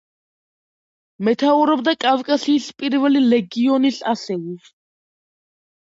[1.27, 4.77] მეთაურობდა კავკასიის პირველი ლეგიონის ასეულს.